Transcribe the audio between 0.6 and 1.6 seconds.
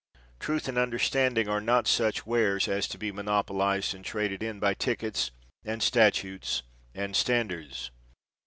and understanding